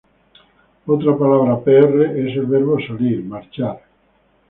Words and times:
Otra 0.87 1.15
palabra 1.15 1.59
'pr" 1.63 2.17
es 2.25 2.35
el 2.35 2.47
verbo 2.47 2.75
'salir, 2.79 3.23
marchar'. 3.23 3.83